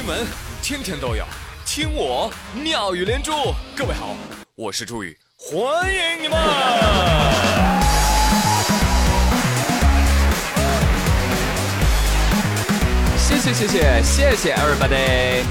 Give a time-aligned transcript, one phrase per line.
[0.00, 0.26] 新闻
[0.62, 1.26] 天天都有，
[1.66, 3.32] 听我妙语连珠。
[3.76, 4.16] 各位好，
[4.54, 6.38] 我是朱宇，欢迎你们！
[13.18, 15.44] 谢谢谢谢谢谢 everybody。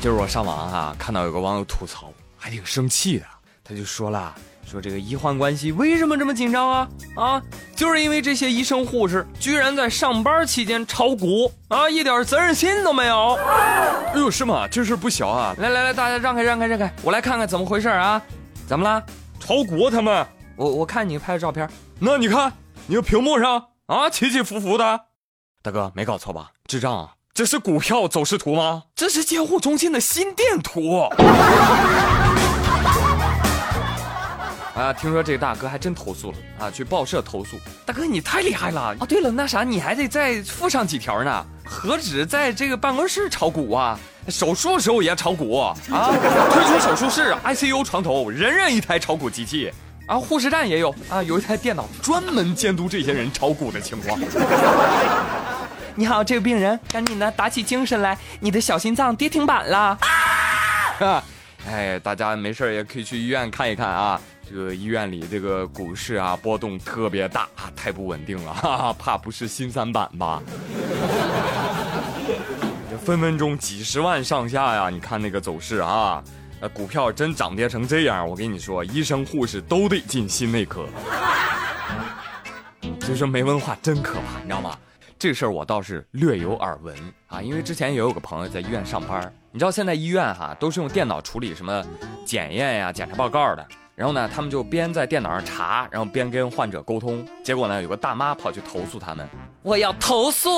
[0.00, 3.26] 就是我上网哈、看到有个网友吐槽，还挺生气的，
[3.62, 4.34] 他就说了。
[4.64, 6.88] 说这个医患关系为什么这么紧张啊？
[7.16, 7.42] 啊，
[7.76, 13.34] 就是因为这些医生护士居然在上班期间炒股啊，一点责任心都没有。
[13.34, 14.66] 哎呦，是吗？
[14.66, 15.54] 这事不小啊！
[15.58, 18.22] 来来来，大家让开让开让开，我来看看怎么回事啊？
[18.66, 19.04] 怎么了？
[19.38, 20.26] 炒股他们？
[20.56, 22.52] 我我看你拍的照片，那你看
[22.86, 25.00] 你的屏幕上啊，起起伏伏的。
[25.62, 26.50] 大哥没搞错吧？
[26.66, 27.12] 智障啊！
[27.34, 28.84] 这是股票走势图吗？
[28.94, 31.08] 这是监护中心的心电图。
[34.74, 37.58] 啊，听说这个大哥还真投诉了啊，去报社投诉。
[37.84, 39.06] 大哥，你太厉害了啊！
[39.06, 41.46] 对了，那啥，你还得再附上几条呢。
[41.62, 45.76] 何止在这个办公室炒股啊，手术的时候也炒股啊！
[45.84, 49.70] 推出手术室 ICU 床头人人一台炒股机器
[50.06, 54.18] 啊，护士站也有啊，有一台电脑专门监督这些人炒股的情况。
[55.94, 59.98] 你好，这个病人，赶紧的打起精神来，你的小心脏跌停板了。
[61.00, 61.22] 啊！
[61.68, 64.20] 哎，大家没事也可以去医院看一看啊。
[64.52, 70.42] 这个医院里这个股市啊波动特别大，太不稳定了， 怕不是新三板吧？
[72.90, 74.90] 这分分钟几十万上下呀！
[74.90, 76.22] 你看那个走势啊，
[76.60, 80.84] 呃，股票真涨跌成这样，我跟你说，医生护士都得进心内科。
[83.00, 84.76] 所以说没文化真可怕，你知道吗？
[85.18, 86.94] 这事儿我倒是略有耳闻
[87.28, 91.82] 啊，因为之前也有个朋友在医院上班，你知道现在医院哈都是用电脑处理什么
[92.26, 93.66] 检验呀、检查报告的。
[93.94, 97.24] 然后呢，他们就边在电脑上查，然后边跟患者沟通。
[97.44, 99.28] 结果呢，有个大妈跑去投诉他们，
[99.62, 100.50] 我要投诉，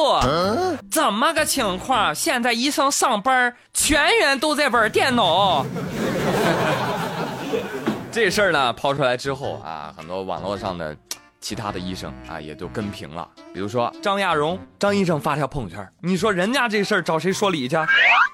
[0.91, 2.15] 怎么个情况？
[2.15, 5.67] 现在医生上班全员都在玩电脑。
[8.13, 10.97] 这事儿呢抛出来之后啊，很多网络上的
[11.41, 13.29] 其他的医生啊也都跟评了。
[13.53, 17.77] 比如说张亚荣，张医生发条朋友圈，你说人家这事儿找谁说理去？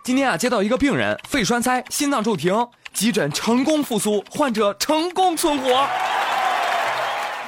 [0.04, 2.54] 今天啊，接到一个病人肺栓塞，心脏骤停。
[2.92, 5.86] 急诊成功复苏，患者成功存活。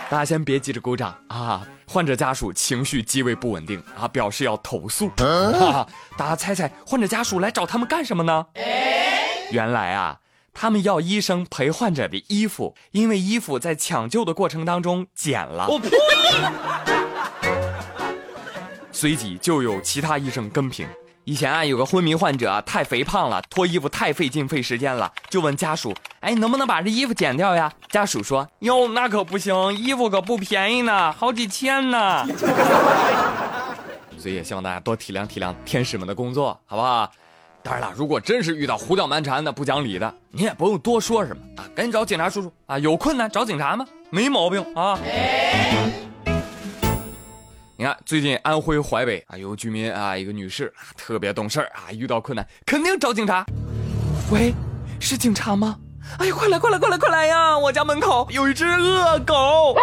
[0.08, 1.66] 大家先别急着鼓掌啊！
[1.86, 5.08] 患者家属情绪极为不稳定啊，表示要投诉。
[5.16, 5.86] 啊、
[6.16, 8.46] 大家猜猜，患者家属来找他们干什么呢？
[9.50, 10.20] 原来啊，
[10.54, 15.66] 他们要医生赔患者的衣服，因为衣服在抢救的过程当中剪了。
[15.68, 15.90] 我呸！
[18.90, 20.86] 随即就有其他医生跟评。
[21.24, 32.26] 以前啊，有个昏迷患者太肥胖了，脱衣服太费劲费时间了，就问家属：“哎，能不能把这衣服剪掉呀？”家属说：“哟，那可不行，衣服可不便宜呢，好几千呢。
[34.18, 37.08] ”所以也希望大家多体谅体谅天使们的工作，好不好？
[37.62, 42.76] 当然了，如果真是遇到胡搅蛮缠的、不讲理的，你也不用多说什么啊，赶紧找警察叔叔啊！
[42.80, 43.86] 有困难找警察吗？
[44.10, 44.98] 没毛病啊。
[47.82, 53.44] 你看，最近安徽淮北啊，有居民啊，一个女士啊，特别懂事儿啊，遇到困难肯定找警察。
[54.30, 54.54] 喂，
[55.00, 55.76] 是警察吗？
[56.20, 57.58] 哎呀，快来快来快来快来呀！
[57.58, 59.74] 我家门口有一只恶狗。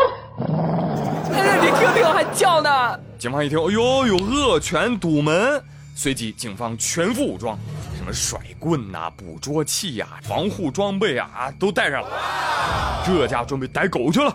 [1.33, 2.97] 哎呀，你听听，还叫呢。
[3.17, 5.61] 警方一听，哎呦，有恶犬堵门，
[5.93, 7.59] 随即警方全副武装，
[7.97, 13.03] 什么甩棍呐、捕捉器呀、防护装备啊，都带上了。
[13.05, 14.33] 这家准备逮狗去了。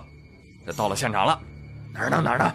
[0.66, 1.40] 这到了现场了，
[1.94, 2.20] 哪儿呢？
[2.22, 2.54] 哪儿呢？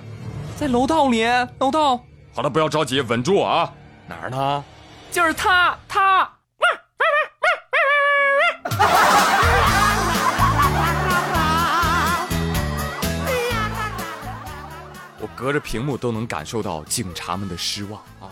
[0.60, 1.24] 在楼道里，
[1.60, 2.04] 楼道。
[2.34, 3.72] 好了，不要着急，稳住啊！
[4.06, 4.62] 哪儿呢？
[5.10, 6.30] 就是他，他。
[15.22, 18.28] 我隔着屏幕都能感受到警察们的失望啊！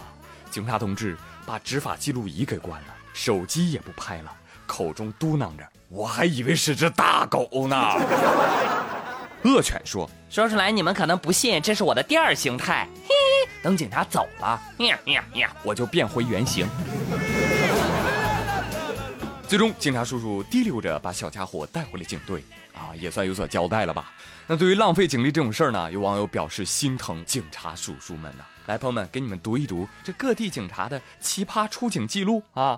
[0.52, 4.32] 警察同志把执法记录仪给关了，手机也不拍了，
[4.66, 7.78] 口中嘟囔着：“我还以为是只大狗呢。”
[9.44, 12.88] 恶犬说：“说出来你们可能不信，这是我的第二形态。
[13.08, 16.68] 嘿嘿，等警察走了，呀呀呀，我就变回原形。”
[19.48, 24.12] 最终，警察叔叔提溜着把小家伙带回了警队，啊，也算有所交代了吧？
[24.46, 28.44] 那对于浪费警力这种事儿呢，有网友表示心疼警察叔叔们呢。
[28.66, 32.78] 来，朋友们，给你们读一读这各地警察的奇葩出警记录啊。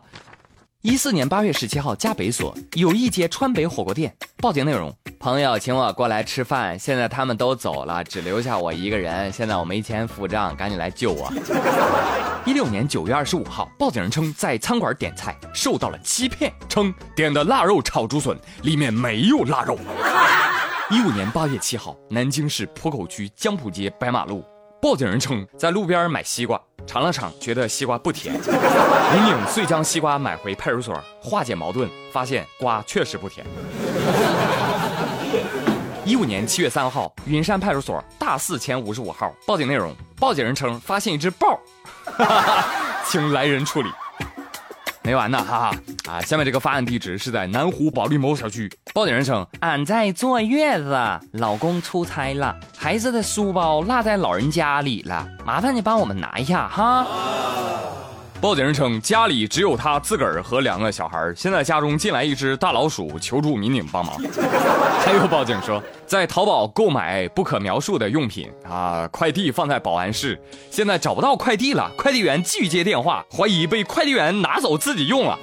[0.82, 9.30] 一四年八月十七号，嘉北所有一街川北火锅店报警内容：朋友请我过来吃饭，现在他们都走了，只留下我一个人。
[9.30, 11.30] 现在我没钱付账，赶紧来救我。
[12.46, 19.78] 一六年九月二十五号，报警人称在餐馆点菜受到了欺骗，称点的腊肉炒竹笋里面没有腊肉。
[20.90, 24.46] 一五年八月七号，南京市浦口区江浦街白马路，
[24.82, 26.58] 报警人称在路边买西瓜。
[26.90, 28.34] 尝了尝，觉得西瓜不甜。
[28.34, 33.46] 民警遂将西瓜买回派出所化解矛盾，发现瓜确实不甜。
[36.04, 41.60] 一五年七月三号，云山派出所大四前五十五号报警内容：报警人称发现一只豹，
[43.06, 43.92] 请来人处理。
[45.10, 45.76] 没完呢，哈哈
[46.08, 46.22] 啊！
[46.22, 48.72] 下面这个发案地址是在南湖保利某小区。
[48.94, 50.96] 报警人称，俺在坐月子，
[51.32, 57.08] 老公出差了，孩子的书包落在老人家里了，麻烦你帮我们拿一下哈。
[58.42, 64.16] 报警人称，家里只有他自个儿和两个小孩现在家中进来一只大老鼠，求助民警帮忙。
[65.04, 70.42] 还有报警说，在淘宝购买不可描述的用品啊，快递放在保安室，
[70.72, 75.38] 现在找不到快递了，快递员拒接电话，怀疑被快递员拿走自己用了。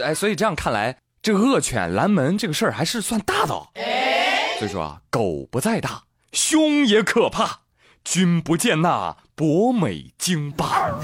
[0.00, 3.48] 哎，所以这样看来，这恶犬拦门这个事儿还是算大的。
[4.60, 7.61] 所以说啊，狗不在大，凶也可怕。
[8.04, 10.90] 君不见那博美京霸。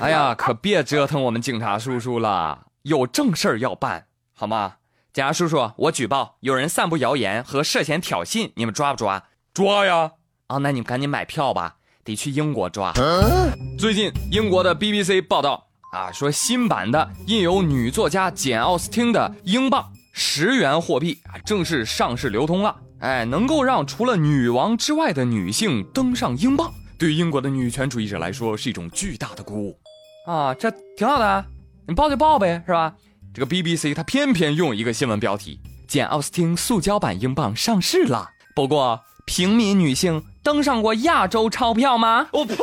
[0.00, 4.74] 哎呀，可别折腾我们警察叔叔了，有正事儿要办，好吗？
[5.12, 9.22] 警察叔叔，我举报有人散布谣言和涉嫌挑衅，你们抓不抓？
[9.54, 10.12] 抓呀！
[10.48, 12.92] 啊，那你们赶紧买票吧，得去英国抓。
[13.78, 22.76] 最近，英国的 BBC 报道啊，说新版的印有女作家简·奥斯汀的英镑十元货币啊，正式上市流通了。
[23.02, 29.76] 哎，能够让除了女王之外的女性登上英镑，对英国的女权主义者来说是一种巨大的鼓舞
[30.24, 30.54] 啊！
[30.54, 31.44] 这挺好的，
[31.88, 32.94] 你报就报呗，是吧？
[33.34, 35.58] 这个 BBC 它偏偏用一个新闻标题：
[35.88, 38.28] 简·奥斯汀塑胶版英镑上市了。
[38.54, 42.26] 不过，平民女性登上过亚洲钞票吗？
[42.32, 42.56] 我呸！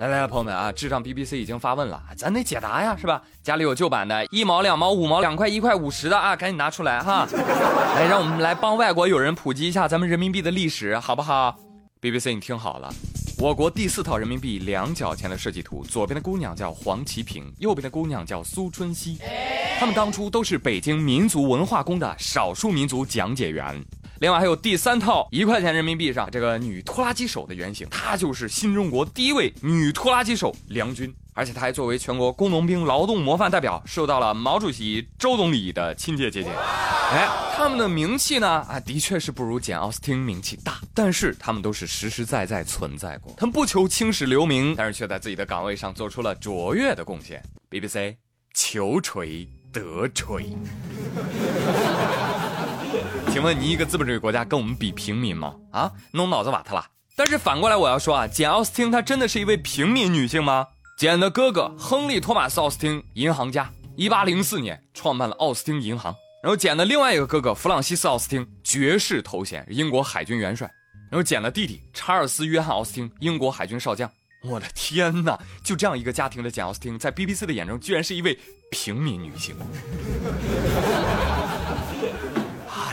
[0.00, 3.22] 来来来，朋友们啊，智障 BBC 已经发问了，咱得解答呀，是吧？
[3.44, 7.28] 家里有旧版的，一毛、两毛、五毛、两块、一块、五十的啊，赶紧拿出来哈！
[7.94, 11.54] 来， 让我们来帮外国友人普及一下咱们人民币的历史，好不好
[12.00, 12.92] ？BBC，你听好了，
[13.38, 19.18] 我国第四套人民币两角钱的设计图，左边的姑娘叫黄其萍，右边的姑娘叫苏春熙，
[19.78, 23.80] 他们当初都是北京民族文化宫的少数民族讲解员。
[24.22, 36.52] 另外还有第三套一块钱人民币上这个女拖拉机手的原型，她就是新中国第一位女拖拉机手梁军，而且她还作为全国工农兵劳动模范代表，受到了毛主席、周总理的亲切接见。
[36.54, 47.42] 哎，他们的名气呢啊，的确是不如简奥斯汀名气大，但是他们都是实实在在存在过，他们不求青史留名，但是却在自己的岗位上做出了卓越的贡献。
[47.68, 48.14] BBC，
[48.54, 50.56] 求锤得锤。
[53.30, 55.54] 请问你一个资本主义国家跟我们比平民吗？
[55.70, 56.86] 啊，弄脑子瓦特了。
[57.16, 60.66] 但是反过来我要说啊，简奥斯汀她真的是一位平民女性吗？
[60.98, 66.14] 简的哥哥亨利·托马斯·奥斯汀，银行家，一八零四年创办了奥斯汀银行。
[66.42, 70.70] 然后简的另外一个哥哥弗朗西斯·奥斯汀，爵士头衔，英国海军元帅。
[71.10, 74.10] 然后简的弟弟查尔斯·约翰·奥斯汀，英国海军少将。
[74.44, 75.38] 我的天哪！
[75.62, 78.36] 就这样一个家庭的简奥斯汀，在 BBC 的眼中，居然是一位
[78.70, 79.54] 平民女性。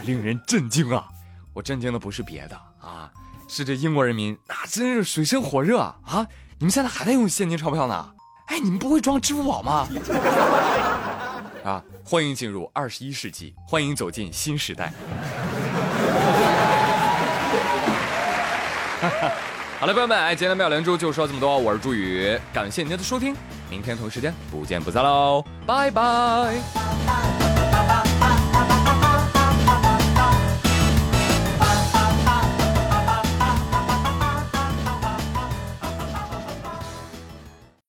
[0.05, 1.07] 令人震惊啊！
[1.53, 3.11] 我震惊的不是别的啊，
[3.47, 6.27] 是这英国人民那真是水深火热啊！
[6.57, 8.11] 你们现在还在用现金钞票呢？
[8.47, 9.87] 哎，你们不会装支付宝吗？
[11.65, 11.83] 啊！
[12.03, 14.91] 欢迎进入二十一世纪，欢迎走进新时代。
[19.79, 23.35] 好了，朋友们，哎，今天的妙连珠就说这么多，我是朱宇，感谢您的收听，
[23.69, 27.48] 明天同一时间不见不散喽，拜拜。